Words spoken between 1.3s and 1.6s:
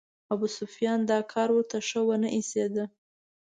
کار